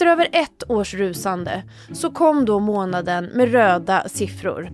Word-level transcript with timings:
Efter 0.00 0.12
över 0.12 0.28
ett 0.32 0.70
års 0.70 0.94
rusande 0.94 1.62
så 1.92 2.10
kom 2.10 2.44
då 2.44 2.60
månaden 2.60 3.24
med 3.24 3.52
röda 3.52 4.08
siffror. 4.08 4.70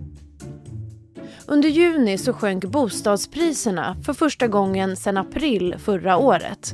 Under 1.47 1.69
juni 1.69 2.17
så 2.17 2.33
sjönk 2.33 2.65
bostadspriserna 2.65 3.95
för 4.05 4.13
första 4.13 4.47
gången 4.47 4.95
sedan 4.95 5.17
april 5.17 5.75
förra 5.77 6.17
året. 6.17 6.73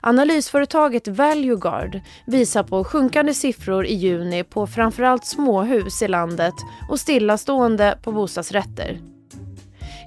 Analysföretaget 0.00 1.08
Valueguard 1.08 2.00
visar 2.26 2.62
på 2.62 2.84
sjunkande 2.84 3.34
siffror 3.34 3.86
i 3.86 3.94
juni 3.94 4.44
på 4.44 4.66
framförallt 4.66 5.24
småhus 5.24 6.02
i 6.02 6.08
landet 6.08 6.54
och 6.90 7.00
stillastående 7.00 7.98
på 8.02 8.12
bostadsrätter. 8.12 9.00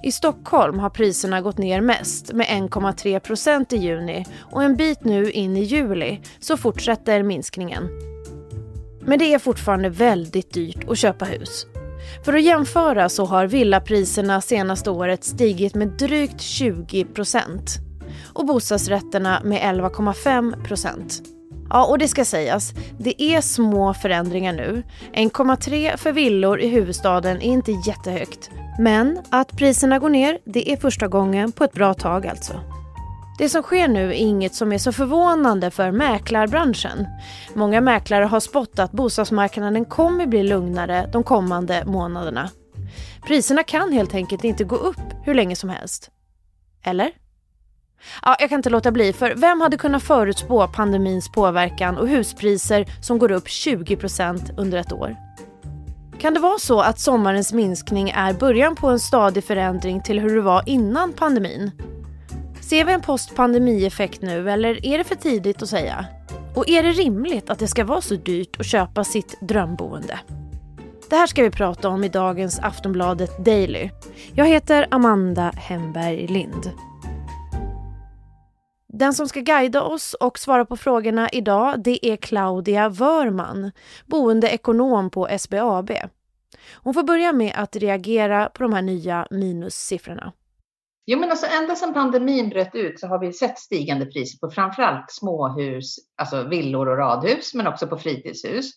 I 0.02 0.12
Stockholm 0.12 0.78
har 0.78 0.90
priserna 0.90 1.40
gått 1.40 1.58
ner 1.58 1.80
mest 1.80 2.32
med 2.32 2.46
1,3 2.46 3.18
procent 3.18 3.72
i 3.72 3.76
juni 3.76 4.24
och 4.40 4.62
en 4.62 4.76
bit 4.76 5.04
nu 5.04 5.30
in 5.30 5.56
i 5.56 5.62
juli 5.62 6.20
så 6.40 6.56
fortsätter 6.56 7.22
minskningen. 7.22 7.88
Men 9.00 9.18
det 9.18 9.34
är 9.34 9.38
fortfarande 9.38 9.88
väldigt 9.88 10.52
dyrt 10.52 10.88
att 10.88 10.98
köpa 10.98 11.24
hus. 11.24 11.66
För 12.24 12.34
att 12.34 12.42
jämföra 12.42 13.08
så 13.08 13.24
har 13.24 13.46
villapriserna 13.46 14.40
senaste 14.40 14.90
året 14.90 15.24
stigit 15.24 15.74
med 15.74 15.88
drygt 15.88 16.40
20 16.40 17.04
procent 17.04 17.78
och 18.32 18.46
bostadsrätterna 18.46 19.40
med 19.44 19.60
11,5 19.60 20.64
procent. 20.64 21.22
Ja, 21.70 21.86
och 21.86 21.98
det 21.98 22.08
ska 22.08 22.24
sägas, 22.24 22.72
det 22.98 23.22
är 23.22 23.40
små 23.40 23.94
förändringar 23.94 24.52
nu. 24.52 24.82
1,3 25.14 25.96
för 25.96 26.12
villor 26.12 26.60
i 26.60 26.68
huvudstaden 26.68 27.36
är 27.36 27.52
inte 27.52 27.72
jättehögt. 27.86 28.50
Men 28.78 29.18
att 29.30 29.56
priserna 29.56 29.98
går 29.98 30.08
ner, 30.08 30.38
det 30.44 30.72
är 30.72 30.76
första 30.76 31.08
gången 31.08 31.52
på 31.52 31.64
ett 31.64 31.72
bra 31.72 31.94
tag 31.94 32.26
alltså. 32.26 32.60
Det 33.38 33.48
som 33.48 33.62
sker 33.62 33.88
nu 33.88 34.08
är 34.08 34.12
inget 34.12 34.54
som 34.54 34.72
är 34.72 34.78
så 34.78 34.92
förvånande 34.92 35.70
för 35.70 35.90
mäklarbranschen. 35.90 37.06
Många 37.54 37.80
mäklare 37.80 38.24
har 38.24 38.40
spottat 38.40 38.78
att 38.78 38.92
bostadsmarknaden 38.92 39.84
kommer 39.84 40.26
bli 40.26 40.42
lugnare 40.42 41.08
de 41.12 41.22
kommande 41.22 41.84
månaderna. 41.86 42.50
Priserna 43.26 43.62
kan 43.62 43.92
helt 43.92 44.14
enkelt 44.14 44.44
inte 44.44 44.64
gå 44.64 44.76
upp 44.76 45.00
hur 45.24 45.34
länge 45.34 45.56
som 45.56 45.70
helst. 45.70 46.10
Eller? 46.82 47.10
Ja, 48.22 48.36
jag 48.40 48.48
kan 48.48 48.58
inte 48.58 48.70
låta 48.70 48.90
bli, 48.92 49.12
för 49.12 49.34
vem 49.34 49.60
hade 49.60 49.76
kunnat 49.76 50.02
förutspå 50.02 50.68
pandemins 50.68 51.32
påverkan 51.32 51.98
och 51.98 52.08
huspriser 52.08 52.86
som 53.02 53.18
går 53.18 53.30
upp 53.30 53.46
20% 53.46 54.54
under 54.56 54.78
ett 54.78 54.92
år? 54.92 55.16
Kan 56.22 56.34
det 56.34 56.40
vara 56.40 56.58
så 56.58 56.80
att 56.80 57.00
sommarens 57.00 57.52
minskning 57.52 58.10
är 58.10 58.32
början 58.32 58.74
på 58.76 58.88
en 58.88 59.00
stadig 59.00 59.44
förändring 59.44 60.02
till 60.02 60.20
hur 60.20 60.34
det 60.34 60.40
var 60.40 60.62
innan 60.66 61.12
pandemin? 61.12 61.70
Ser 62.60 62.84
vi 62.84 62.92
en 62.92 63.00
postpandemieffekt 63.00 64.22
nu 64.22 64.50
eller 64.50 64.86
är 64.86 64.98
det 64.98 65.04
för 65.04 65.14
tidigt 65.14 65.62
att 65.62 65.68
säga? 65.68 66.06
Och 66.54 66.68
är 66.68 66.82
det 66.82 66.92
rimligt 66.92 67.50
att 67.50 67.58
det 67.58 67.68
ska 67.68 67.84
vara 67.84 68.00
så 68.00 68.14
dyrt 68.14 68.60
att 68.60 68.66
köpa 68.66 69.04
sitt 69.04 69.40
drömboende? 69.40 70.20
Det 71.10 71.16
här 71.16 71.26
ska 71.26 71.42
vi 71.42 71.50
prata 71.50 71.88
om 71.88 72.04
i 72.04 72.08
dagens 72.08 72.58
Aftonbladet 72.58 73.44
Daily. 73.44 73.90
Jag 74.32 74.46
heter 74.46 74.86
Amanda 74.90 75.52
Hemberg 75.56 76.26
Lind. 76.26 76.70
Den 78.92 79.14
som 79.14 79.28
ska 79.28 79.40
guida 79.40 79.82
oss 79.82 80.14
och 80.14 80.38
svara 80.38 80.64
på 80.64 80.76
frågorna 80.76 81.28
idag 81.32 81.82
det 81.82 82.06
är 82.06 82.16
Claudia 82.16 82.88
Wörman, 82.88 83.70
boendeekonom 84.06 85.10
på 85.10 85.28
SBAB. 85.38 85.90
Hon 86.74 86.94
får 86.94 87.02
börja 87.02 87.32
med 87.32 87.52
att 87.56 87.76
reagera 87.76 88.48
på 88.48 88.62
de 88.62 88.72
här 88.72 88.82
nya 88.82 89.26
minussiffrorna. 89.30 90.32
Jo, 91.06 91.18
men 91.18 91.30
alltså 91.30 91.46
ända 91.46 91.74
sedan 91.74 91.94
pandemin 91.94 92.48
bröt 92.48 92.74
ut 92.74 93.00
så 93.00 93.06
har 93.06 93.18
vi 93.18 93.32
sett 93.32 93.58
stigande 93.58 94.06
priser 94.06 94.38
på 94.38 94.50
framförallt 94.50 95.10
småhus, 95.10 95.96
alltså 96.16 96.42
villor 96.42 96.88
och 96.88 96.98
radhus, 96.98 97.54
men 97.54 97.66
också 97.66 97.86
på 97.86 97.98
fritidshus. 97.98 98.70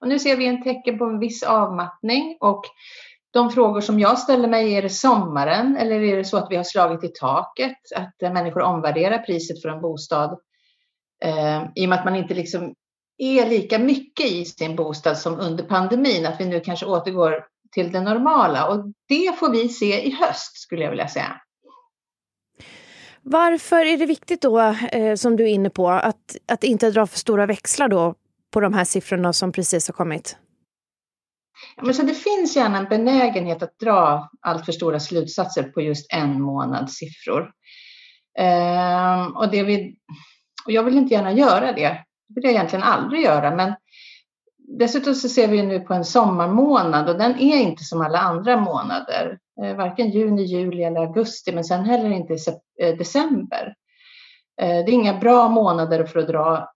Och 0.00 0.08
nu 0.08 0.18
ser 0.18 0.36
vi 0.36 0.46
en 0.46 0.62
tecken 0.62 0.98
på 0.98 1.04
en 1.04 1.18
viss 1.18 1.42
avmattning 1.42 2.36
och 2.40 2.64
de 3.30 3.50
frågor 3.50 3.80
som 3.80 4.00
jag 4.00 4.18
ställer 4.18 4.48
mig, 4.48 4.74
är 4.74 4.82
det 4.82 4.88
sommaren 4.88 5.76
eller 5.76 6.00
är 6.00 6.16
det 6.16 6.24
så 6.24 6.36
att 6.36 6.50
vi 6.50 6.56
har 6.56 6.64
slagit 6.64 7.04
i 7.04 7.08
taket? 7.08 7.76
Att 7.96 8.22
eh, 8.22 8.32
människor 8.32 8.62
omvärderar 8.62 9.18
priset 9.18 9.62
för 9.62 9.68
en 9.68 9.80
bostad 9.80 10.38
eh, 11.24 11.62
i 11.74 11.84
och 11.84 11.88
med 11.88 11.98
att 11.98 12.04
man 12.04 12.16
inte 12.16 12.34
liksom 12.34 12.74
är 13.18 13.48
lika 13.48 13.78
mycket 13.78 14.26
i 14.26 14.44
sin 14.44 14.76
bostad 14.76 15.18
som 15.18 15.40
under 15.40 15.64
pandemin, 15.64 16.26
att 16.26 16.40
vi 16.40 16.44
nu 16.44 16.60
kanske 16.60 16.86
återgår 16.86 17.44
till 17.72 17.92
det 17.92 18.00
normala. 18.00 18.68
Och 18.68 18.84
det 19.08 19.38
får 19.38 19.50
vi 19.50 19.68
se 19.68 20.06
i 20.06 20.10
höst 20.10 20.60
skulle 20.60 20.82
jag 20.82 20.90
vilja 20.90 21.08
säga. 21.08 21.40
Varför 23.22 23.84
är 23.84 23.96
det 23.96 24.06
viktigt 24.06 24.42
då, 24.42 24.60
eh, 24.92 25.14
som 25.14 25.36
du 25.36 25.44
är 25.44 25.48
inne 25.48 25.70
på, 25.70 25.88
att, 25.90 26.36
att 26.46 26.64
inte 26.64 26.90
dra 26.90 27.06
för 27.06 27.18
stora 27.18 27.46
växlar 27.46 27.88
då 27.88 28.14
på 28.50 28.60
de 28.60 28.74
här 28.74 28.84
siffrorna 28.84 29.32
som 29.32 29.52
precis 29.52 29.88
har 29.88 29.92
kommit? 29.92 30.36
Ja, 31.76 31.82
men 31.82 31.94
så 31.94 32.02
det 32.02 32.14
finns 32.14 32.56
gärna 32.56 32.78
en 32.78 32.88
benägenhet 32.88 33.62
att 33.62 33.78
dra 33.78 34.30
allt 34.40 34.64
för 34.64 34.72
stora 34.72 35.00
slutsatser 35.00 35.62
på 35.62 35.80
just 35.80 36.12
en 36.12 36.42
månads 36.42 36.96
siffror. 36.96 37.52
Ehm, 38.38 39.36
och, 39.36 39.50
det 39.50 39.62
vi, 39.62 39.96
och 40.66 40.72
jag 40.72 40.82
vill 40.82 40.96
inte 40.96 41.14
gärna 41.14 41.32
göra 41.32 41.72
det. 41.72 42.04
Det 42.28 42.34
vill 42.34 42.44
jag 42.44 42.52
egentligen 42.52 42.82
aldrig 42.82 43.22
göra. 43.22 43.56
Men 43.56 43.74
dessutom 44.78 45.14
så 45.14 45.28
ser 45.28 45.48
vi 45.48 45.62
nu 45.62 45.80
på 45.80 45.94
en 45.94 46.04
sommarmånad 46.04 47.08
och 47.08 47.18
den 47.18 47.38
är 47.38 47.56
inte 47.56 47.84
som 47.84 48.00
alla 48.00 48.18
andra 48.18 48.56
månader. 48.56 49.38
Ehm, 49.62 49.76
varken 49.76 50.10
juni, 50.10 50.42
juli 50.42 50.84
eller 50.84 51.00
augusti, 51.00 51.52
men 51.52 51.64
sen 51.64 51.84
heller 51.84 52.10
inte 52.10 52.36
eh, 52.82 52.96
december. 52.96 53.74
Ehm, 54.60 54.84
det 54.84 54.90
är 54.90 54.94
inga 54.94 55.18
bra 55.18 55.48
månader 55.48 56.04
för 56.04 56.18
att 56.20 56.28
dra 56.28 56.72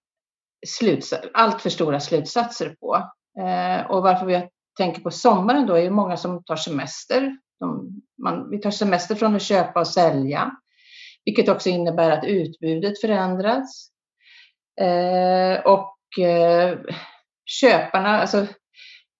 sluts 0.66 1.15
allt 1.34 1.60
för 1.60 1.71
stora 1.71 2.00
slutsatser 2.00 2.76
på. 2.81 3.10
Ehm, 3.41 3.87
och 3.87 4.03
varför 4.03 4.26
vi 4.26 4.34
har 4.34 4.48
tänker 4.77 5.03
på 5.03 5.10
sommaren 5.10 5.66
då 5.66 5.75
är 5.75 5.83
det 5.83 5.91
många 5.91 6.16
som 6.16 6.44
tar 6.44 6.56
semester. 6.56 7.37
De, 7.60 7.88
man, 8.22 8.50
vi 8.50 8.59
tar 8.59 8.71
semester 8.71 9.15
från 9.15 9.37
att 9.37 9.43
köpa 9.43 9.81
och 9.81 9.88
sälja, 9.88 10.50
vilket 11.25 11.49
också 11.49 11.69
innebär 11.69 12.10
att 12.10 12.25
utbudet 12.25 13.00
förändras. 13.00 13.88
Eh, 14.81 15.60
och 15.65 16.25
eh, 16.25 16.78
köparna, 17.44 18.21
alltså 18.21 18.47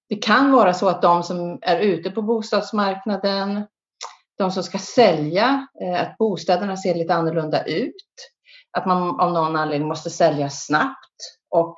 det 0.09 0.17
kan 0.17 0.53
vara 0.53 0.75
så 0.75 0.89
att 0.89 1.03
de 1.03 1.23
som 1.23 1.59
är 1.63 1.81
ute 1.81 2.11
på 2.11 2.23
bostadsmarknaden, 2.23 3.67
de 4.39 4.51
som 4.51 4.63
ska 4.63 4.79
sälja, 4.79 5.67
eh, 5.83 6.03
att 6.03 6.19
bostäderna 6.19 6.77
ser 6.77 6.95
lite 6.95 7.15
annorlunda 7.15 7.65
ut. 7.65 8.05
Att 8.79 8.87
man 8.87 9.21
av 9.21 9.33
någon 9.33 9.57
anledning 9.57 9.89
måste 9.89 10.11
sälja 10.11 10.51
snabbt 10.51 11.17
och 11.51 11.75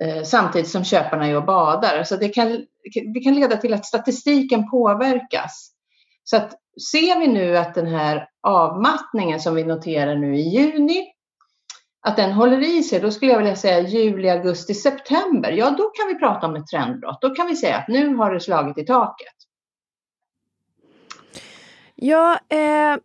Eh, 0.00 0.22
samtidigt 0.22 0.68
som 0.68 0.84
köparna 0.84 1.26
är 1.26 1.36
och 1.36 1.44
badar. 1.44 2.04
Så 2.04 2.16
det 2.16 2.28
kan, 2.28 2.66
det 3.14 3.20
kan 3.20 3.34
leda 3.34 3.56
till 3.56 3.74
att 3.74 3.86
statistiken 3.86 4.70
påverkas. 4.70 5.72
Så 6.24 6.36
att 6.36 6.52
ser 6.92 7.20
vi 7.20 7.26
nu 7.26 7.56
att 7.56 7.74
den 7.74 7.86
här 7.86 8.28
avmattningen 8.42 9.40
som 9.40 9.54
vi 9.54 9.64
noterar 9.64 10.16
nu 10.16 10.36
i 10.36 10.48
juni, 10.48 11.06
att 12.00 12.16
den 12.16 12.32
håller 12.32 12.78
i 12.78 12.82
sig, 12.82 13.00
då 13.00 13.10
skulle 13.10 13.30
jag 13.30 13.38
vilja 13.38 13.56
säga 13.56 13.80
juli, 13.80 14.28
augusti, 14.28 14.74
september. 14.74 15.52
Ja, 15.52 15.70
då 15.70 15.90
kan 15.90 16.08
vi 16.08 16.14
prata 16.14 16.46
om 16.46 16.56
ett 16.56 16.66
trendbrott. 16.66 17.18
Då 17.20 17.34
kan 17.34 17.46
vi 17.46 17.56
säga 17.56 17.76
att 17.76 17.88
nu 17.88 18.14
har 18.14 18.34
det 18.34 18.40
slagit 18.40 18.78
i 18.78 18.86
taket. 18.86 19.34
Ja, 21.94 22.38
eh, 22.48 22.96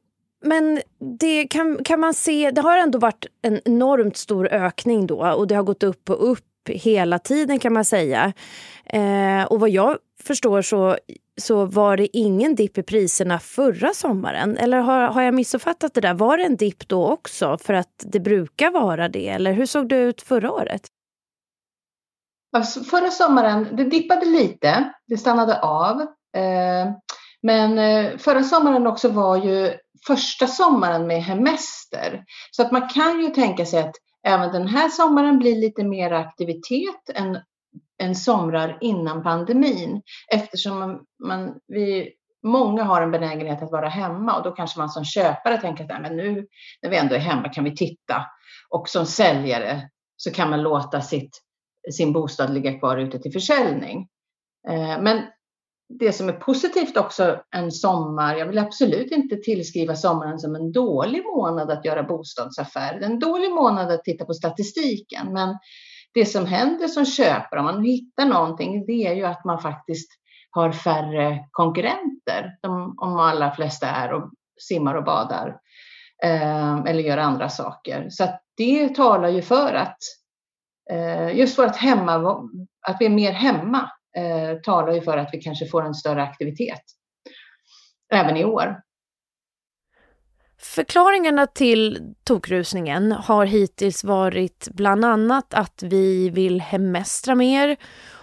men 0.41 0.81
det 1.19 1.47
kan, 1.47 1.83
kan 1.83 1.99
man 1.99 2.13
se, 2.13 2.51
det 2.51 2.61
har 2.61 2.77
ändå 2.77 2.99
varit 2.99 3.25
en 3.41 3.61
enormt 3.65 4.17
stor 4.17 4.47
ökning 4.47 5.07
då 5.07 5.33
och 5.33 5.47
det 5.47 5.55
har 5.55 5.63
gått 5.63 5.83
upp 5.83 6.09
och 6.09 6.31
upp 6.31 6.53
hela 6.69 7.19
tiden 7.19 7.59
kan 7.59 7.74
man 7.74 7.85
säga. 7.85 8.34
Eh, 8.85 9.44
och 9.44 9.59
vad 9.59 9.69
jag 9.69 9.97
förstår 10.24 10.62
så, 10.62 10.97
så 11.41 11.66
var 11.66 11.97
det 11.97 12.18
ingen 12.18 12.56
dipp 12.56 12.78
i 12.78 12.84
priserna 12.84 13.40
förra 13.40 13.94
sommaren. 13.94 14.57
Eller 14.57 14.78
har, 14.78 15.02
har 15.02 15.22
jag 15.22 15.34
missuppfattat 15.34 15.94
det 15.94 16.02
där? 16.02 16.13
Var 16.13 16.38
det 16.38 16.44
en 16.44 16.56
dipp 16.56 16.88
då 16.88 17.07
också 17.07 17.57
för 17.57 17.73
att 17.73 18.03
det 18.06 18.19
brukar 18.19 18.72
vara 18.72 19.09
det? 19.09 19.29
Eller 19.29 19.53
hur 19.53 19.66
såg 19.66 19.90
det 19.90 19.96
ut 19.96 20.22
förra 20.22 20.52
året? 20.52 20.82
Alltså, 22.55 22.84
förra 22.84 23.11
sommaren, 23.11 23.67
det 23.72 23.84
dippade 23.84 24.26
lite. 24.26 24.93
Det 25.08 25.17
stannade 25.17 25.61
av. 25.61 26.02
Eh, 26.37 26.93
men 27.41 27.79
eh, 27.79 28.17
förra 28.17 28.43
sommaren 28.43 28.87
också 28.87 29.09
var 29.09 29.37
ju 29.37 29.73
första 30.08 30.47
sommaren 30.47 31.08
med 31.08 31.23
hemester. 31.23 32.23
Så 32.52 32.61
att 32.61 32.72
man 32.72 32.87
kan 32.87 33.20
ju 33.20 33.29
tänka 33.29 33.66
sig 33.66 33.79
att 33.79 33.96
även 34.23 34.52
den 34.52 34.67
här 34.67 34.90
sommaren 34.90 35.40
blir 35.40 35.55
lite 35.55 35.84
mer 35.84 36.11
aktivitet 36.11 37.09
än, 37.16 37.40
än 38.02 38.16
somrar 38.16 38.78
innan 38.81 39.23
pandemin 39.23 40.02
eftersom 40.34 40.79
man, 40.79 40.99
man, 41.23 41.59
vi, 41.67 42.14
många 42.43 42.84
har 42.84 43.02
en 43.02 43.11
benägenhet 43.11 43.64
att 43.64 43.72
vara 43.72 43.90
hemma 43.90 44.37
och 44.37 44.43
då 44.43 44.52
kanske 44.52 44.79
man 44.79 44.90
som 44.90 45.05
köpare 45.05 45.58
tänker 45.58 45.84
att 45.84 46.02
men 46.02 46.17
nu 46.17 46.47
när 46.81 46.90
vi 46.90 46.97
ändå 46.97 47.16
är 47.16 47.20
hemma 47.20 47.49
kan 47.49 47.64
vi 47.64 47.75
titta 47.75 48.25
och 48.70 48.90
som 48.90 49.05
säljare 49.05 49.90
så 50.17 50.31
kan 50.31 50.49
man 50.49 50.61
låta 50.61 51.02
sitt, 51.02 51.41
sin 51.91 52.14
bostad 52.14 52.53
ligga 52.53 52.79
kvar 52.79 52.97
ute 52.97 53.20
till 53.20 53.31
försäljning. 53.31 54.08
Eh, 54.70 55.02
men 55.02 55.23
det 55.99 56.13
som 56.13 56.29
är 56.29 56.34
positivt 56.34 56.97
också 56.97 57.40
en 57.55 57.72
sommar, 57.72 58.35
jag 58.35 58.45
vill 58.45 58.57
absolut 58.57 59.11
inte 59.11 59.35
tillskriva 59.35 59.95
sommaren 59.95 60.40
som 60.40 60.55
en 60.55 60.72
dålig 60.72 61.25
månad 61.25 61.72
att 61.72 61.85
göra 61.85 62.03
bostadsaffärer, 62.03 63.01
en 63.01 63.19
dålig 63.19 63.51
månad 63.51 63.91
att 63.91 64.03
titta 64.03 64.25
på 64.25 64.34
statistiken, 64.34 65.34
men 65.34 65.57
det 66.13 66.25
som 66.25 66.45
händer 66.45 66.87
som 66.87 67.05
köpare, 67.05 67.59
om 67.59 67.66
man 67.66 67.84
hittar 67.84 68.25
någonting, 68.25 68.85
det 68.85 69.07
är 69.07 69.13
ju 69.13 69.25
att 69.25 69.45
man 69.45 69.61
faktiskt 69.61 70.11
har 70.49 70.72
färre 70.72 71.45
konkurrenter, 71.51 72.57
de, 72.61 72.96
om 72.97 73.19
alla 73.19 73.51
flesta 73.51 73.87
är 73.87 74.13
och 74.13 74.31
simmar 74.61 74.96
och 74.96 75.03
badar 75.03 75.57
eh, 76.23 76.75
eller 76.75 77.03
gör 77.03 77.17
andra 77.17 77.49
saker. 77.49 78.07
Så 78.09 78.23
att 78.23 78.41
det 78.57 78.96
talar 78.96 79.29
ju 79.29 79.41
för 79.41 79.73
att 79.73 79.97
eh, 80.91 81.37
just 81.37 81.55
för 81.55 81.66
att, 81.66 81.75
hemma, 81.75 82.49
att 82.87 82.97
vi 82.99 83.05
är 83.05 83.09
mer 83.09 83.31
hemma 83.31 83.89
eh, 84.17 84.59
talar 84.63 84.93
ju 84.93 85.01
för 85.01 85.17
att 85.17 85.29
vi 85.33 85.41
kanske 85.41 85.67
får 85.67 85.85
en 85.85 85.93
större 85.93 86.23
aktivitet 86.23 86.81
även 88.13 88.37
i 88.37 88.45
år. 88.45 88.81
Förklaringarna 90.57 91.47
till 91.47 92.13
tokrusningen 92.23 93.11
har 93.11 93.45
hittills 93.45 94.03
varit 94.03 94.67
bland 94.71 95.05
annat 95.05 95.53
att 95.53 95.83
vi 95.83 96.29
vill 96.29 96.61
hemestra 96.61 97.35
mer 97.35 97.77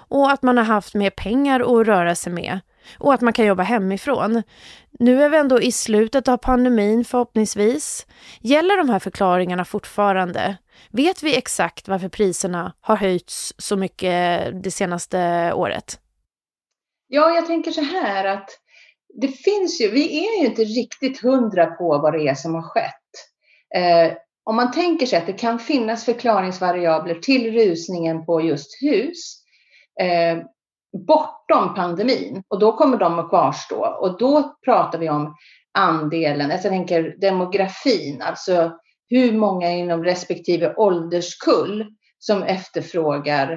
och 0.08 0.30
att 0.30 0.42
man 0.42 0.58
har 0.58 0.64
haft 0.64 0.94
mer 0.94 1.10
pengar 1.10 1.60
att 1.60 1.86
röra 1.86 2.14
sig 2.14 2.32
med 2.32 2.60
och 2.98 3.14
att 3.14 3.20
man 3.20 3.32
kan 3.32 3.46
jobba 3.46 3.62
hemifrån. 3.62 4.42
Nu 4.90 5.22
är 5.22 5.28
vi 5.28 5.36
ändå 5.36 5.60
i 5.62 5.72
slutet 5.72 6.28
av 6.28 6.36
pandemin 6.36 7.04
förhoppningsvis. 7.04 8.06
Gäller 8.40 8.76
de 8.76 8.90
här 8.90 8.98
förklaringarna 8.98 9.64
fortfarande? 9.64 10.56
Vet 10.90 11.22
vi 11.22 11.36
exakt 11.36 11.88
varför 11.88 12.08
priserna 12.08 12.72
har 12.80 12.96
höjts 12.96 13.54
så 13.58 13.76
mycket 13.76 14.44
det 14.62 14.70
senaste 14.70 15.52
året? 15.52 16.00
Ja, 17.08 17.30
jag 17.34 17.46
tänker 17.46 17.70
så 17.70 17.82
här 17.82 18.24
att 18.24 18.50
det 19.20 19.28
finns 19.28 19.80
ju, 19.80 19.90
vi 19.90 20.26
är 20.26 20.40
ju 20.40 20.46
inte 20.46 20.64
riktigt 20.64 21.22
hundra 21.22 21.66
på 21.66 21.98
vad 21.98 22.12
det 22.12 22.28
är 22.28 22.34
som 22.34 22.54
har 22.54 22.62
skett. 22.62 22.94
Eh, 23.74 24.12
om 24.44 24.56
man 24.56 24.72
tänker 24.72 25.06
sig 25.06 25.18
att 25.18 25.26
det 25.26 25.32
kan 25.32 25.58
finnas 25.58 26.04
förklaringsvariabler 26.04 27.14
till 27.14 27.52
rusningen 27.52 28.24
på 28.26 28.40
just 28.40 28.82
hus 28.82 29.44
eh, 30.00 30.38
bortom 30.92 31.74
pandemin. 31.74 32.42
Och 32.48 32.58
då 32.58 32.72
kommer 32.72 32.96
de 32.96 33.18
att 33.18 33.28
kvarstå. 33.28 33.86
Och 34.00 34.18
då 34.18 34.56
pratar 34.64 34.98
vi 34.98 35.10
om 35.10 35.34
andelen, 35.78 36.50
alltså 36.50 36.66
jag 36.68 36.72
tänker 36.72 37.16
demografin, 37.20 38.22
alltså 38.22 38.72
hur 39.08 39.32
många 39.32 39.70
inom 39.70 40.04
respektive 40.04 40.74
ålderskull 40.76 41.86
som 42.18 42.42
efterfrågar 42.42 43.52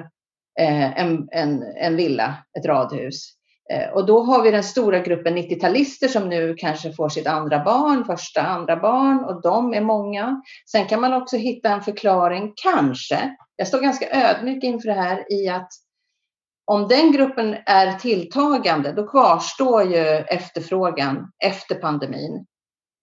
eh, 0.60 1.00
en, 1.00 1.28
en, 1.32 1.62
en 1.62 1.96
villa, 1.96 2.34
ett 2.58 2.66
radhus. 2.66 3.34
Eh, 3.72 3.94
och 3.94 4.06
då 4.06 4.22
har 4.22 4.42
vi 4.42 4.50
den 4.50 4.62
stora 4.62 4.98
gruppen 4.98 5.38
90-talister 5.38 6.08
som 6.08 6.28
nu 6.28 6.54
kanske 6.54 6.92
får 6.92 7.08
sitt 7.08 7.26
andra 7.26 7.64
barn, 7.64 8.04
första, 8.04 8.42
andra 8.42 8.76
barn. 8.76 9.24
Och 9.24 9.42
de 9.42 9.74
är 9.74 9.80
många. 9.80 10.42
Sen 10.70 10.86
kan 10.86 11.00
man 11.00 11.12
också 11.12 11.36
hitta 11.36 11.68
en 11.68 11.82
förklaring, 11.82 12.52
kanske, 12.56 13.36
jag 13.56 13.68
står 13.68 13.80
ganska 13.80 14.10
ödmjuk 14.10 14.64
inför 14.64 14.88
det 14.88 14.94
här 14.94 15.32
i 15.32 15.48
att 15.48 15.68
om 16.64 16.88
den 16.88 17.12
gruppen 17.12 17.56
är 17.66 17.98
tilltagande, 17.98 18.92
då 18.92 19.06
kvarstår 19.06 19.82
ju 19.82 20.06
efterfrågan 20.28 21.30
efter 21.44 21.74
pandemin. 21.74 22.46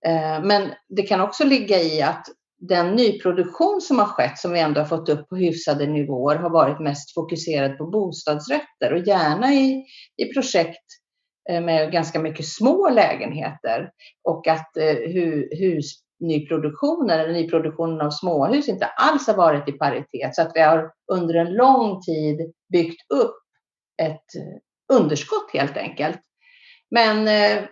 Eh, 0.06 0.44
men 0.44 0.72
det 0.90 1.02
kan 1.02 1.22
också 1.22 1.44
ligga 1.44 1.80
i 1.80 2.02
att 2.02 2.26
den 2.60 2.96
nyproduktion 2.96 3.82
som 3.82 4.00
har 4.00 4.06
skett, 4.06 4.38
som 4.38 4.54
vi 4.54 4.60
ändå 4.60 4.82
har 4.82 4.88
fått 4.88 5.10
upp 5.10 5.30
på 5.30 5.36
hyfsade 5.36 5.88
nivåer, 5.88 6.36
har 6.36 6.50
varit 6.50 6.80
mest 6.80 7.14
fokuserad 7.14 7.78
på 7.78 7.86
bostadsrätter 7.86 8.94
och 8.94 9.08
gärna 9.08 9.54
i, 9.54 9.86
i 10.18 10.34
projekt 10.34 10.86
eh, 11.50 11.62
med 11.62 11.92
ganska 11.92 12.20
mycket 12.20 12.48
små 12.48 12.90
lägenheter 12.90 13.92
och 14.24 14.48
att 14.48 14.78
eh, 14.78 14.96
hus, 15.60 15.86
nyproduktionen 16.20 17.20
eller 17.20 17.34
nyproduktionen 17.34 18.02
av 18.02 18.10
småhus 18.10 18.68
inte 18.68 18.86
alls 18.86 19.28
har 19.28 19.36
varit 19.36 19.70
i 19.70 19.72
paritet 19.72 20.36
så 20.36 20.42
att 20.42 20.52
vi 20.56 20.62
har 20.62 20.92
under 21.12 21.36
en 21.36 21.54
lång 21.54 22.02
tid 22.02 22.54
byggt 22.72 23.12
upp 23.14 23.36
ett 24.02 24.36
eh, 24.36 24.98
underskott 24.98 25.52
helt 25.54 25.78
enkelt. 25.78 26.20
Men 26.92 27.28
eh, 27.28 27.64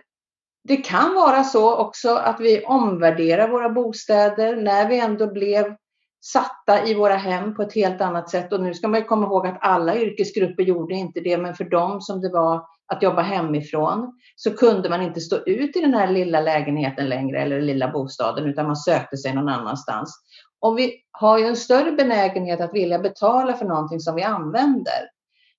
det 0.64 0.76
kan 0.76 1.14
vara 1.14 1.44
så 1.44 1.76
också 1.76 2.14
att 2.14 2.40
vi 2.40 2.64
omvärderar 2.64 3.48
våra 3.48 3.68
bostäder 3.68 4.56
när 4.56 4.88
vi 4.88 5.00
ändå 5.00 5.26
blev 5.26 5.76
satta 6.24 6.86
i 6.86 6.94
våra 6.94 7.16
hem 7.16 7.54
på 7.54 7.62
ett 7.62 7.74
helt 7.74 8.00
annat 8.00 8.30
sätt. 8.30 8.52
Och 8.52 8.60
nu 8.60 8.74
ska 8.74 8.88
man 8.88 9.04
komma 9.04 9.26
ihåg 9.26 9.46
att 9.46 9.58
alla 9.60 9.96
yrkesgrupper 9.96 10.62
gjorde 10.62 10.94
inte 10.94 11.20
det, 11.20 11.38
men 11.38 11.54
för 11.54 11.64
dem 11.64 12.00
som 12.00 12.20
det 12.20 12.28
var 12.28 12.64
att 12.92 13.02
jobba 13.02 13.22
hemifrån 13.22 14.18
så 14.36 14.56
kunde 14.56 14.88
man 14.88 15.02
inte 15.02 15.20
stå 15.20 15.36
ut 15.36 15.76
i 15.76 15.80
den 15.80 15.94
här 15.94 16.06
lilla 16.06 16.40
lägenheten 16.40 17.08
längre 17.08 17.42
eller 17.42 17.60
lilla 17.60 17.88
bostaden 17.88 18.46
utan 18.46 18.66
man 18.66 18.76
sökte 18.76 19.16
sig 19.16 19.34
någon 19.34 19.48
annanstans. 19.48 20.22
Och 20.60 20.78
vi 20.78 20.94
har 21.10 21.38
ju 21.38 21.44
en 21.46 21.56
större 21.56 21.92
benägenhet 21.92 22.60
att 22.60 22.74
vilja 22.74 22.98
betala 22.98 23.52
för 23.52 23.64
någonting 23.64 24.00
som 24.00 24.14
vi 24.14 24.22
använder. 24.22 25.08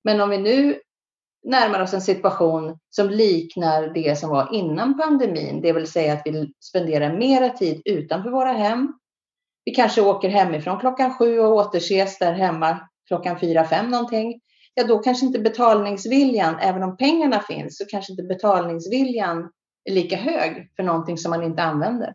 Men 0.04 0.22
om 0.22 0.30
vi 0.30 0.38
nu 0.38 0.80
närmar 1.44 1.82
oss 1.82 1.94
en 1.94 2.02
situation 2.02 2.78
som 2.90 3.10
liknar 3.10 3.94
det 3.94 4.20
som 4.20 4.30
var 4.30 4.50
innan 4.54 4.98
pandemin, 4.98 5.62
det 5.62 5.74
vill 5.74 5.88
säga 5.88 6.14
att 6.14 6.22
vi 6.26 6.54
spenderar 6.60 7.18
mera 7.18 7.50
tid 7.50 7.82
utanför 7.86 8.30
våra 8.30 8.52
hem. 8.52 8.94
Vi 9.66 9.72
kanske 9.72 10.02
åker 10.02 10.30
hemifrån 10.30 10.80
klockan 10.80 11.14
sju 11.14 11.40
och 11.40 11.56
återses 11.56 12.20
där 12.20 12.34
hemma 12.34 12.80
klockan 13.08 13.40
fyra, 13.40 13.66
fem 13.66 13.90
någonting. 13.90 14.40
Ja, 14.74 14.84
då 14.84 15.00
kanske 15.00 15.26
inte 15.26 15.40
betalningsviljan, 15.40 16.56
även 16.60 16.84
om 16.84 16.98
pengarna 16.98 17.40
finns, 17.40 17.78
så 17.78 17.86
kanske 17.86 18.14
inte 18.14 18.24
betalningsviljan 18.24 19.50
är 19.90 19.94
lika 19.94 20.16
hög 20.16 20.72
för 20.76 20.84
någonting 20.84 21.18
som 21.18 21.30
man 21.30 21.44
inte 21.44 21.64
använder. 21.64 22.14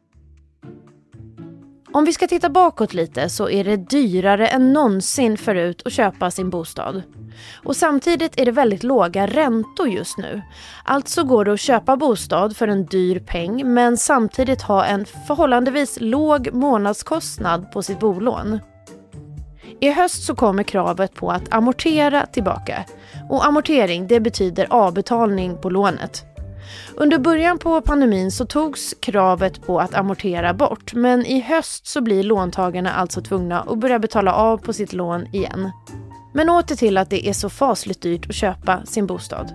Om 1.92 2.04
vi 2.04 2.12
ska 2.12 2.26
titta 2.26 2.50
bakåt 2.50 2.94
lite 2.94 3.28
så 3.28 3.50
är 3.50 3.64
det 3.64 3.76
dyrare 3.76 4.48
än 4.48 4.72
någonsin 4.72 5.38
förut 5.38 5.82
att 5.84 5.92
köpa 5.92 6.30
sin 6.30 6.50
bostad. 6.50 7.02
Och 7.64 7.76
samtidigt 7.76 8.40
är 8.40 8.44
det 8.44 8.52
väldigt 8.52 8.82
låga 8.82 9.26
räntor 9.26 9.88
just 9.88 10.18
nu. 10.18 10.42
Alltså 10.84 11.24
går 11.24 11.44
det 11.44 11.52
att 11.52 11.60
köpa 11.60 11.96
bostad 11.96 12.56
för 12.56 12.68
en 12.68 12.86
dyr 12.86 13.18
peng 13.18 13.74
men 13.74 13.96
samtidigt 13.96 14.62
ha 14.62 14.84
en 14.84 15.04
förhållandevis 15.26 15.98
låg 16.00 16.52
månadskostnad 16.52 17.72
på 17.72 17.82
sitt 17.82 18.00
bolån. 18.00 18.60
I 19.80 19.90
höst 19.90 20.24
så 20.24 20.34
kommer 20.34 20.62
kravet 20.62 21.14
på 21.14 21.30
att 21.30 21.54
amortera 21.54 22.26
tillbaka. 22.26 22.84
Och 23.28 23.46
amortering 23.46 24.06
det 24.06 24.20
betyder 24.20 24.66
avbetalning 24.70 25.58
på 25.60 25.70
lånet. 25.70 26.24
Under 26.94 27.18
början 27.18 27.58
på 27.58 27.80
pandemin 27.80 28.30
så 28.30 28.46
togs 28.46 28.94
kravet 29.00 29.66
på 29.66 29.80
att 29.80 29.94
amortera 29.94 30.54
bort 30.54 30.94
men 30.94 31.26
i 31.26 31.40
höst 31.40 31.86
så 31.86 32.00
blir 32.00 32.22
låntagarna 32.22 32.92
alltså 32.92 33.20
tvungna 33.20 33.60
att 33.60 33.78
börja 33.78 33.98
betala 33.98 34.32
av 34.32 34.58
på 34.58 34.72
sitt 34.72 34.92
lån 34.92 35.26
igen. 35.34 35.70
Men 36.36 36.50
åter 36.50 36.76
till 36.76 36.98
att 36.98 37.10
det 37.10 37.28
är 37.28 37.32
så 37.32 37.50
fasligt 37.50 38.02
dyrt 38.02 38.26
att 38.28 38.34
köpa 38.34 38.86
sin 38.86 39.06
bostad. 39.06 39.50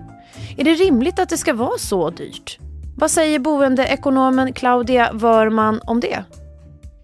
Är 0.58 0.64
det 0.64 0.74
rimligt 0.74 1.18
att 1.18 1.28
det 1.28 1.36
ska 1.36 1.54
vara 1.54 1.78
så 1.78 2.10
dyrt? 2.10 2.58
Vad 2.96 3.10
säger 3.10 3.38
boendeekonomen 3.38 4.52
Claudia 4.52 5.10
Wörman 5.12 5.80
om 5.86 6.00
det? 6.00 6.24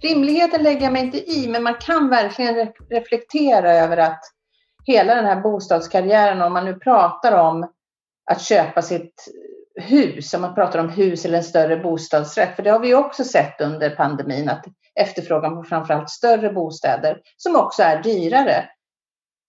Rimligheten 0.03 0.63
lägger 0.63 0.83
jag 0.83 0.93
mig 0.93 1.03
inte 1.03 1.31
i, 1.31 1.49
men 1.49 1.63
man 1.63 1.75
kan 1.75 2.09
verkligen 2.09 2.69
reflektera 2.91 3.75
över 3.75 3.97
att 3.97 4.21
hela 4.85 5.15
den 5.15 5.25
här 5.25 5.41
bostadskarriären, 5.41 6.43
om 6.43 6.53
man 6.53 6.65
nu 6.65 6.75
pratar 6.75 7.33
om 7.33 7.71
att 8.31 8.43
köpa 8.43 8.83
sitt 8.83 9.29
hus, 9.81 10.35
om 10.35 10.41
man 10.41 10.55
pratar 10.55 10.79
om 10.79 10.89
hus 10.89 11.25
eller 11.25 11.39
en 11.39 11.45
större 11.45 11.77
bostadsrätt, 11.77 12.57
för 12.57 12.63
det 12.63 12.71
har 12.71 12.81
vi 12.81 12.95
också 12.95 13.25
sett 13.25 13.61
under 13.61 13.91
pandemin, 13.91 14.49
att 14.49 14.65
efterfrågan 15.01 15.57
på 15.57 15.63
framförallt 15.63 16.11
större 16.11 16.53
bostäder, 16.53 17.19
som 17.37 17.57
också 17.57 17.83
är 17.83 18.03
dyrare. 18.03 18.65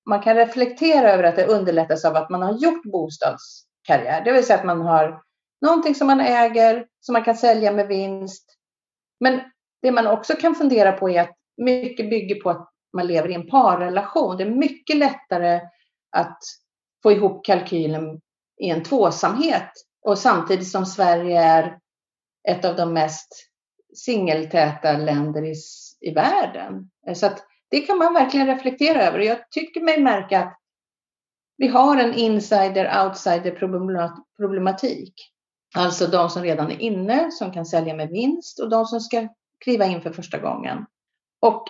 Man 0.06 0.22
kan 0.22 0.36
reflektera 0.36 1.12
över 1.12 1.24
att 1.24 1.36
det 1.36 1.46
underlättas 1.46 2.06
av 2.06 2.16
att 2.16 2.30
man 2.30 2.42
har 2.42 2.54
gjort 2.54 2.84
bostadskarriär, 2.84 4.24
det 4.24 4.32
vill 4.32 4.46
säga 4.46 4.60
att 4.60 4.66
man 4.66 4.82
har 4.82 5.22
någonting 5.62 5.96
som 5.96 6.08
man 6.08 6.20
äger, 6.20 6.86
som 7.00 7.14
man 7.14 7.24
kan 7.24 7.36
sälja 7.36 7.72
med 7.72 7.88
vinst. 7.88 8.46
Men 9.20 9.42
det 9.82 9.92
man 9.92 10.08
också 10.08 10.34
kan 10.34 10.56
fundera 10.56 10.92
på 10.92 11.10
är 11.10 11.22
att 11.22 11.36
mycket 11.58 12.10
bygger 12.10 12.42
på 12.42 12.50
att 12.50 12.70
man 12.94 13.08
lever 13.08 13.30
i 13.30 13.34
en 13.34 13.48
parrelation. 13.48 14.38
Det 14.38 14.44
är 14.44 14.50
mycket 14.50 14.98
lättare 14.98 15.62
att 16.12 16.38
få 17.04 17.12
ihop 17.12 17.46
kalkylen 17.46 18.22
i 18.58 18.70
en 18.70 18.84
tvåsamhet 18.84 19.72
och 20.06 20.18
samtidigt 20.18 20.72
som 20.72 20.86
Sverige 20.86 21.42
är 21.42 21.78
ett 22.50 22.66
av 22.66 22.76
de 22.76 22.94
mest 22.94 23.28
singeltäta 23.96 24.98
länder 24.98 25.46
i, 25.46 25.56
i 26.00 26.14
världen. 26.14 26.90
Så 27.16 27.26
att 27.26 27.44
det 27.70 27.80
kan 27.80 27.98
man 27.98 28.14
verkligen 28.14 28.48
reflektera 28.48 29.04
över. 29.04 29.20
Jag 29.20 29.52
tycker 29.52 29.82
mig 29.82 30.02
märka 30.02 30.40
att 30.40 30.60
vi 31.58 31.68
har 31.68 31.98
en 31.98 32.14
insider-outsider 32.14 33.52
problematik. 34.38 35.14
Alltså 35.76 36.08
de 36.08 36.30
som 36.30 36.44
redan 36.44 36.72
är 36.72 36.82
inne, 36.82 37.32
som 37.32 37.52
kan 37.52 37.66
sälja 37.66 37.96
med 37.96 38.10
vinst 38.10 38.60
och 38.60 38.70
de 38.70 38.86
som 38.86 39.00
ska 39.00 39.28
kliva 39.64 39.86
in 39.86 40.02
för 40.02 40.12
första 40.12 40.38
gången. 40.38 40.86
Och 41.42 41.64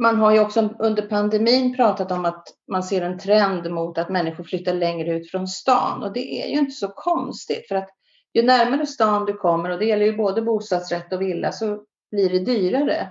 man 0.00 0.16
har 0.16 0.32
ju 0.32 0.40
också 0.40 0.68
under 0.78 1.02
pandemin 1.02 1.76
pratat 1.76 2.12
om 2.12 2.24
att 2.24 2.48
man 2.70 2.82
ser 2.82 3.02
en 3.02 3.18
trend 3.18 3.70
mot 3.70 3.98
att 3.98 4.08
människor 4.08 4.44
flyttar 4.44 4.74
längre 4.74 5.12
ut 5.12 5.30
från 5.30 5.48
stan 5.48 6.02
och 6.02 6.12
det 6.12 6.44
är 6.44 6.48
ju 6.48 6.58
inte 6.58 6.72
så 6.72 6.88
konstigt 6.88 7.68
för 7.68 7.74
att 7.74 7.88
ju 8.34 8.42
närmare 8.42 8.86
stan 8.86 9.24
du 9.24 9.32
kommer 9.32 9.70
och 9.70 9.78
det 9.78 9.84
gäller 9.84 10.06
ju 10.06 10.16
både 10.16 10.42
bostadsrätt 10.42 11.12
och 11.12 11.22
villa 11.22 11.52
så 11.52 11.84
blir 12.10 12.30
det 12.30 12.38
dyrare. 12.38 13.08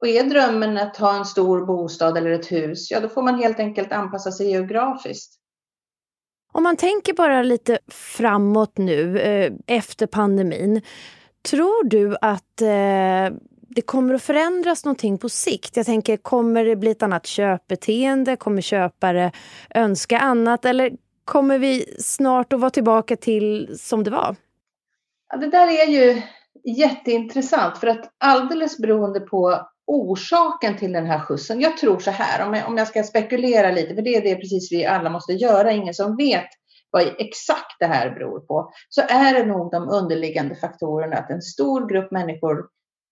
Och 0.00 0.08
är 0.08 0.24
drömmen 0.24 0.78
att 0.78 0.96
ha 0.96 1.18
en 1.18 1.24
stor 1.24 1.66
bostad 1.66 2.16
eller 2.16 2.30
ett 2.30 2.52
hus, 2.52 2.90
ja 2.90 3.00
då 3.00 3.08
får 3.08 3.22
man 3.22 3.38
helt 3.38 3.58
enkelt 3.58 3.92
anpassa 3.92 4.32
sig 4.32 4.50
geografiskt. 4.50 5.36
Om 6.52 6.62
man 6.62 6.76
tänker 6.76 7.12
bara 7.12 7.42
lite 7.42 7.78
framåt 7.88 8.78
nu 8.78 9.18
eh, 9.18 9.52
efter 9.66 10.06
pandemin. 10.06 10.82
Tror 11.42 11.84
du 11.84 12.16
att 12.20 12.60
eh, 12.60 13.38
det 13.68 13.82
kommer 13.84 14.14
att 14.14 14.22
förändras 14.22 14.84
någonting 14.84 15.18
på 15.18 15.28
sikt? 15.28 15.76
Jag 15.76 15.86
tänker, 15.86 16.16
kommer 16.16 16.64
det 16.64 16.76
bli 16.76 16.90
ett 16.90 17.02
annat 17.02 17.26
köpbeteende? 17.26 18.36
Kommer 18.36 18.62
köpare 18.62 19.32
önska 19.74 20.18
annat? 20.18 20.64
Eller 20.64 20.92
kommer 21.24 21.58
vi 21.58 21.94
snart 21.98 22.52
att 22.52 22.60
vara 22.60 22.70
tillbaka 22.70 23.16
till 23.16 23.78
som 23.78 24.04
det 24.04 24.10
var? 24.10 24.36
Ja, 25.32 25.38
det 25.38 25.50
där 25.50 25.68
är 25.68 25.86
ju 25.86 26.22
jätteintressant 26.64 27.78
för 27.78 27.86
att 27.86 28.10
alldeles 28.18 28.78
beroende 28.78 29.20
på 29.20 29.66
orsaken 29.90 30.76
till 30.76 30.92
den 30.92 31.06
här 31.06 31.18
skjutsen. 31.18 31.60
Jag 31.60 31.76
tror 31.76 31.98
så 31.98 32.10
här, 32.10 32.46
om 32.46 32.54
jag, 32.54 32.68
om 32.68 32.76
jag 32.76 32.88
ska 32.88 33.02
spekulera 33.02 33.70
lite, 33.70 33.94
för 33.94 34.02
det 34.02 34.16
är 34.16 34.22
det 34.22 34.34
precis 34.34 34.72
vi 34.72 34.86
alla 34.86 35.10
måste 35.10 35.32
göra, 35.32 35.72
ingen 35.72 35.94
som 35.94 36.16
vet 36.16 36.48
vad 36.90 37.02
exakt 37.18 37.76
det 37.78 37.86
här 37.86 38.10
beror 38.10 38.40
på, 38.40 38.72
så 38.88 39.00
är 39.00 39.34
det 39.34 39.46
nog 39.46 39.70
de 39.70 39.88
underliggande 39.88 40.54
faktorerna 40.54 41.16
att 41.16 41.30
en 41.30 41.42
stor 41.42 41.88
grupp 41.88 42.10
människor 42.10 42.66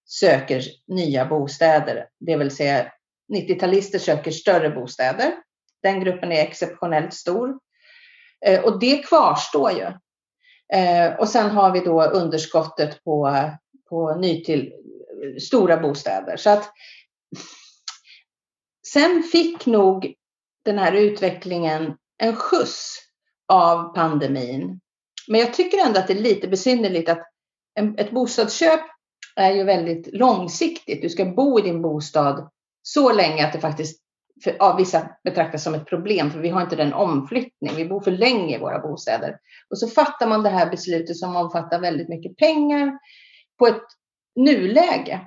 söker 0.09 0.63
nya 0.87 1.25
bostäder, 1.27 2.07
det 2.21 2.37
vill 2.37 2.51
säga 2.51 2.93
90-talister 3.35 3.99
söker 3.99 4.31
större 4.31 4.71
bostäder. 4.71 5.33
Den 5.83 6.01
gruppen 6.01 6.33
är 6.33 6.43
exceptionellt 6.43 7.15
stor. 7.15 7.59
Eh, 8.47 8.65
och 8.65 8.81
det 8.81 8.99
kvarstår 8.99 9.71
ju. 9.71 9.87
Eh, 10.79 11.15
och 11.19 11.29
sen 11.29 11.51
har 11.51 11.73
vi 11.73 11.81
då 11.81 12.03
underskottet 12.03 13.05
på, 13.05 13.41
på 13.89 14.15
nytill, 14.15 14.73
stora 15.41 15.77
bostäder. 15.77 16.37
Så 16.37 16.51
att, 16.51 16.73
sen 18.93 19.23
fick 19.23 19.67
nog 19.67 20.15
den 20.65 20.79
här 20.79 20.93
utvecklingen 20.93 21.97
en 22.19 22.37
skjuts 22.37 22.99
av 23.53 23.95
pandemin. 23.95 24.81
Men 25.29 25.41
jag 25.41 25.55
tycker 25.55 25.87
ändå 25.87 25.99
att 25.99 26.07
det 26.07 26.13
är 26.13 26.23
lite 26.23 26.49
besynnerligt 26.49 27.09
att 27.09 27.23
en, 27.75 27.99
ett 27.99 28.11
bostadsköp 28.11 28.81
är 29.37 29.53
ju 29.53 29.65
väldigt 29.65 30.09
långsiktigt. 30.13 31.03
Du 31.03 31.09
ska 31.09 31.25
bo 31.25 31.59
i 31.59 31.63
din 31.63 31.83
bostad 31.83 32.51
så 32.83 33.13
länge 33.13 33.47
att 33.47 33.53
det 33.53 33.61
faktiskt 33.61 34.03
för, 34.45 34.57
av 34.61 34.77
vissa 34.77 35.11
betraktas 35.25 35.65
som 35.65 35.75
ett 35.75 35.87
problem, 35.87 36.31
för 36.31 36.39
vi 36.39 36.49
har 36.49 36.63
inte 36.63 36.77
den 36.77 36.93
omflyttning. 36.93 37.77
Vi 37.77 37.85
bor 37.85 38.01
för 38.01 38.11
länge 38.11 38.57
i 38.57 38.61
våra 38.61 38.79
bostäder. 38.79 39.37
Och 39.71 39.79
så 39.79 39.89
fattar 39.89 40.27
man 40.27 40.43
det 40.43 40.49
här 40.49 40.71
beslutet 40.71 41.17
som 41.17 41.37
omfattar 41.37 41.81
väldigt 41.81 42.09
mycket 42.09 42.37
pengar 42.37 42.99
på 43.59 43.67
ett 43.67 43.83
nuläge. 44.39 45.21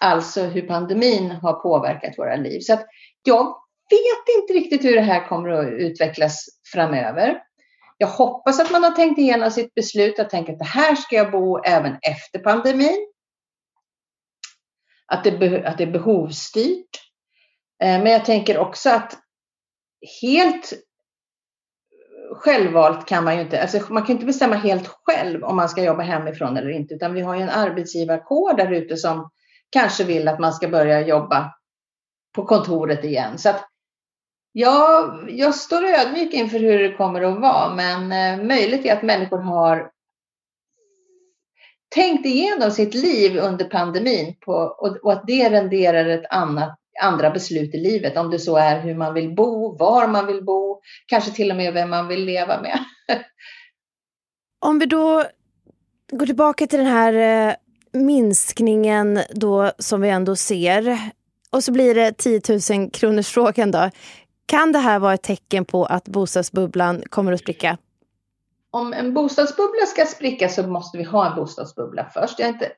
Alltså 0.00 0.42
hur 0.42 0.62
pandemin 0.62 1.30
har 1.30 1.52
påverkat 1.52 2.18
våra 2.18 2.36
liv. 2.36 2.60
Så 2.60 2.72
att 2.72 2.86
jag 3.22 3.44
vet 3.90 4.40
inte 4.40 4.52
riktigt 4.52 4.84
hur 4.84 4.94
det 4.94 5.02
här 5.02 5.28
kommer 5.28 5.48
att 5.48 5.72
utvecklas 5.72 6.46
framöver. 6.72 7.42
Jag 7.98 8.08
hoppas 8.08 8.60
att 8.60 8.70
man 8.70 8.84
har 8.84 8.90
tänkt 8.90 9.18
igenom 9.18 9.50
sitt 9.50 9.74
beslut 9.74 10.18
och 10.18 10.30
tänkt 10.30 10.50
att 10.50 10.58
det 10.58 10.64
här 10.64 10.94
ska 10.94 11.16
jag 11.16 11.30
bo 11.30 11.58
även 11.58 11.96
efter 12.02 12.38
pandemin. 12.38 13.08
Att 15.06 15.24
det, 15.24 15.64
att 15.66 15.78
det 15.78 15.84
är 15.84 15.92
behovsstyrt. 15.92 17.00
Eh, 17.82 18.02
men 18.02 18.12
jag 18.12 18.24
tänker 18.24 18.58
också 18.58 18.90
att 18.90 19.18
helt 20.22 20.72
självvalt 22.34 23.06
kan 23.06 23.24
man 23.24 23.34
ju 23.36 23.40
inte, 23.40 23.62
alltså 23.62 23.92
man 23.92 24.02
kan 24.02 24.14
inte 24.14 24.26
bestämma 24.26 24.54
helt 24.54 24.86
själv 24.86 25.44
om 25.44 25.56
man 25.56 25.68
ska 25.68 25.82
jobba 25.82 26.02
hemifrån 26.02 26.56
eller 26.56 26.70
inte, 26.70 26.94
utan 26.94 27.14
vi 27.14 27.20
har 27.20 27.34
ju 27.34 27.42
en 27.42 27.48
arbetsgivarkår 27.48 28.56
där 28.56 28.72
ute 28.72 28.96
som 28.96 29.30
kanske 29.70 30.04
vill 30.04 30.28
att 30.28 30.38
man 30.38 30.52
ska 30.52 30.68
börja 30.68 31.00
jobba 31.00 31.54
på 32.34 32.44
kontoret 32.44 33.04
igen. 33.04 33.38
Så 33.38 33.48
att 33.48 33.68
ja, 34.52 35.14
jag 35.28 35.54
står 35.54 35.84
ödmjuk 35.84 36.32
inför 36.32 36.58
hur 36.58 36.78
det 36.78 36.96
kommer 36.96 37.22
att 37.22 37.40
vara, 37.40 37.74
men 37.74 38.12
eh, 38.12 38.46
möjligt 38.46 38.84
är 38.84 38.92
att 38.92 39.02
människor 39.02 39.38
har 39.38 39.90
tänkt 41.94 42.26
igenom 42.26 42.70
sitt 42.70 42.94
liv 42.94 43.38
under 43.38 43.64
pandemin 43.64 44.34
på, 44.40 44.52
och, 44.52 44.96
och 44.96 45.12
att 45.12 45.26
det 45.26 45.50
renderar 45.50 46.08
ett 46.08 46.30
annat 46.30 46.78
andra 47.00 47.30
beslut 47.30 47.74
i 47.74 47.78
livet, 47.78 48.16
om 48.16 48.30
det 48.30 48.38
så 48.38 48.56
är 48.56 48.80
hur 48.80 48.94
man 48.94 49.14
vill 49.14 49.34
bo, 49.34 49.76
var 49.76 50.08
man 50.08 50.26
vill 50.26 50.44
bo, 50.44 50.80
kanske 51.06 51.30
till 51.30 51.50
och 51.50 51.56
med 51.56 51.74
vem 51.74 51.90
man 51.90 52.08
vill 52.08 52.24
leva 52.24 52.60
med. 52.62 52.78
om 54.60 54.78
vi 54.78 54.86
då 54.86 55.24
går 56.12 56.26
tillbaka 56.26 56.66
till 56.66 56.78
den 56.78 56.88
här 56.88 57.48
eh, 57.48 57.54
minskningen 57.92 59.20
då 59.30 59.72
som 59.78 60.00
vi 60.00 60.08
ändå 60.08 60.36
ser 60.36 60.98
och 61.52 61.64
så 61.64 61.72
blir 61.72 61.94
det 61.94 62.12
10 62.12 62.40
000 62.78 62.90
kronors 62.90 63.28
frågan 63.28 63.70
då. 63.70 63.90
Kan 64.46 64.72
det 64.72 64.78
här 64.78 64.98
vara 64.98 65.14
ett 65.14 65.22
tecken 65.22 65.64
på 65.64 65.84
att 65.84 66.08
bostadsbubblan 66.08 67.02
kommer 67.08 67.32
att 67.32 67.40
spricka? 67.40 67.78
Om 68.70 68.92
en 68.92 69.14
bostadsbubbla 69.14 69.86
ska 69.86 70.06
spricka 70.06 70.48
så 70.48 70.66
måste 70.66 70.98
vi 70.98 71.04
ha 71.04 71.30
en 71.30 71.36
bostadsbubbla 71.36 72.10
först. 72.14 72.38
Jag 72.38 72.48
är 72.48 72.52
inte 72.52 72.72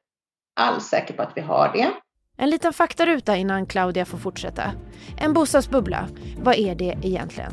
alls 0.54 0.85
säker 0.85 1.14
på 1.14 1.23
att 1.23 1.33
vi 1.35 1.40
har 1.40 1.73
det. 1.75 1.90
En 2.37 2.50
liten 2.50 2.73
faktaruta 2.73 3.37
innan 3.37 3.67
Claudia 3.67 4.05
får 4.05 4.19
fortsätta. 4.19 4.62
En 5.17 5.33
bostadsbubbla, 5.33 6.09
vad 6.38 6.55
är 6.55 6.75
det 6.75 6.97
egentligen? 7.03 7.53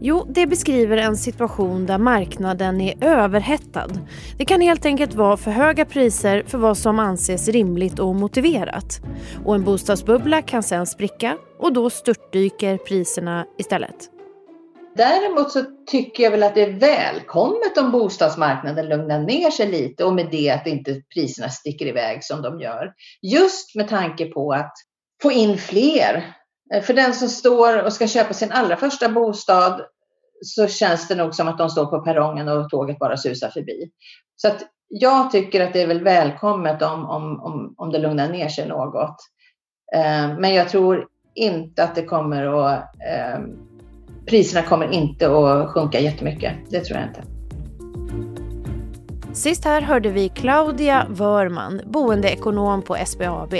Jo, 0.00 0.26
det 0.28 0.46
beskriver 0.46 0.96
en 0.96 1.16
situation 1.16 1.86
där 1.86 1.98
marknaden 1.98 2.80
är 2.80 3.04
överhettad. 3.04 3.88
Det 4.38 4.44
kan 4.44 4.60
helt 4.60 4.86
enkelt 4.86 5.14
vara 5.14 5.36
för 5.36 5.50
höga 5.50 5.84
priser 5.84 6.42
för 6.46 6.58
vad 6.58 6.78
som 6.78 6.98
anses 6.98 7.48
rimligt 7.48 7.98
och 7.98 8.14
motiverat. 8.14 9.00
Och 9.44 9.54
en 9.54 9.64
bostadsbubbla 9.64 10.42
kan 10.42 10.62
sen 10.62 10.86
spricka 10.86 11.36
och 11.58 11.72
då 11.72 11.90
störtdyker 11.90 12.76
priserna 12.76 13.46
istället. 13.58 14.15
Däremot 14.96 15.52
så 15.52 15.64
tycker 15.86 16.22
jag 16.22 16.30
väl 16.30 16.42
att 16.42 16.54
det 16.54 16.62
är 16.62 16.72
välkommet 16.72 17.78
om 17.78 17.92
bostadsmarknaden 17.92 18.88
lugnar 18.88 19.18
ner 19.18 19.50
sig 19.50 19.66
lite 19.66 20.04
och 20.04 20.14
med 20.14 20.28
det 20.30 20.50
att 20.50 20.66
inte 20.66 21.02
priserna 21.14 21.48
sticker 21.48 21.86
iväg 21.86 22.24
som 22.24 22.42
de 22.42 22.60
gör. 22.60 22.92
Just 23.22 23.74
med 23.74 23.88
tanke 23.88 24.26
på 24.26 24.52
att 24.52 24.72
få 25.22 25.32
in 25.32 25.58
fler. 25.58 26.34
Eh, 26.74 26.82
för 26.82 26.94
den 26.94 27.14
som 27.14 27.28
står 27.28 27.82
och 27.82 27.92
ska 27.92 28.06
köpa 28.06 28.34
sin 28.34 28.52
allra 28.52 28.76
första 28.76 29.08
bostad 29.08 29.80
så 30.42 30.66
känns 30.66 31.08
det 31.08 31.14
nog 31.14 31.34
som 31.34 31.48
att 31.48 31.58
de 31.58 31.70
står 31.70 31.86
på 31.86 32.00
perrongen 32.00 32.48
och 32.48 32.70
tåget 32.70 32.98
bara 32.98 33.16
susar 33.16 33.50
förbi. 33.50 33.90
Så 34.36 34.48
att 34.48 34.62
jag 34.88 35.30
tycker 35.30 35.60
att 35.60 35.72
det 35.72 35.82
är 35.82 35.86
väl 35.86 36.04
välkommet 36.04 36.82
om, 36.82 37.06
om, 37.06 37.40
om, 37.40 37.74
om 37.76 37.92
det 37.92 37.98
lugnar 37.98 38.28
ner 38.28 38.48
sig 38.48 38.68
något. 38.68 39.16
Eh, 39.94 40.38
men 40.38 40.54
jag 40.54 40.68
tror 40.68 41.06
inte 41.34 41.84
att 41.84 41.94
det 41.94 42.04
kommer 42.04 42.66
att 42.66 42.94
ehm, 43.08 43.65
priserna 44.26 44.62
kommer 44.62 44.92
inte 44.92 45.26
att 45.26 45.68
sjunka 45.68 46.00
jättemycket. 46.00 46.52
Det 46.70 46.80
tror 46.80 46.98
jag 46.98 47.08
inte. 47.08 47.22
Sist 49.32 49.64
här 49.64 49.82
hörde 49.82 50.10
vi 50.10 50.28
Claudia 50.28 51.06
Wörman, 51.10 51.80
boendeekonom 51.86 52.82
på 52.82 52.96
SBAB. 53.06 53.54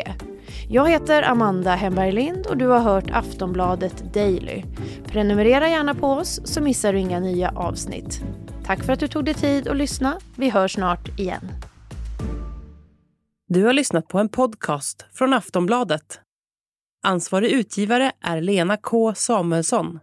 Jag 0.68 0.90
heter 0.90 1.22
Amanda 1.22 1.74
Hemberg 1.74 2.12
Lind 2.12 2.46
och 2.46 2.56
du 2.56 2.66
har 2.66 2.80
hört 2.80 3.10
Aftonbladet 3.12 4.14
Daily. 4.14 4.62
Prenumerera 5.06 5.68
gärna 5.68 5.94
på 5.94 6.06
oss 6.06 6.40
så 6.44 6.62
missar 6.62 6.92
du 6.92 6.98
inga 6.98 7.20
nya 7.20 7.50
avsnitt. 7.50 8.24
Tack 8.64 8.84
för 8.84 8.92
att 8.92 9.00
du 9.00 9.08
tog 9.08 9.24
dig 9.24 9.34
tid 9.34 9.68
att 9.68 9.76
lyssna. 9.76 10.18
Vi 10.36 10.50
hörs 10.50 10.72
snart 10.72 11.18
igen. 11.18 11.48
Du 13.48 13.64
har 13.64 13.72
lyssnat 13.72 14.08
på 14.08 14.18
en 14.18 14.28
podcast 14.28 15.06
från 15.12 15.32
Aftonbladet. 15.32 16.20
Ansvarig 17.02 17.50
utgivare 17.50 18.12
är 18.20 18.40
Lena 18.40 18.76
K 18.76 19.14
Samuelsson. 19.14 19.98